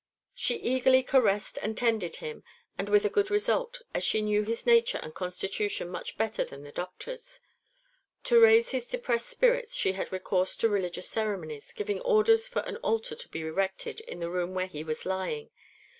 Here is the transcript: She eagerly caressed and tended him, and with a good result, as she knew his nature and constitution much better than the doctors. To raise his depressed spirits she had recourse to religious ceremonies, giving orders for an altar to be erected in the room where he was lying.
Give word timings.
She 0.33 0.55
eagerly 0.55 1.03
caressed 1.03 1.59
and 1.61 1.77
tended 1.77 2.15
him, 2.15 2.43
and 2.75 2.89
with 2.89 3.05
a 3.05 3.07
good 3.09 3.29
result, 3.29 3.83
as 3.93 4.03
she 4.03 4.23
knew 4.23 4.41
his 4.41 4.65
nature 4.65 4.99
and 5.03 5.13
constitution 5.13 5.89
much 5.89 6.17
better 6.17 6.43
than 6.43 6.63
the 6.63 6.71
doctors. 6.71 7.39
To 8.23 8.39
raise 8.41 8.71
his 8.71 8.87
depressed 8.87 9.27
spirits 9.27 9.75
she 9.75 9.91
had 9.91 10.11
recourse 10.11 10.57
to 10.57 10.69
religious 10.69 11.07
ceremonies, 11.07 11.71
giving 11.71 12.01
orders 12.01 12.47
for 12.47 12.61
an 12.63 12.77
altar 12.77 13.13
to 13.13 13.29
be 13.29 13.41
erected 13.41 13.99
in 13.99 14.19
the 14.19 14.31
room 14.31 14.55
where 14.55 14.65
he 14.65 14.83
was 14.83 15.05
lying. 15.05 15.51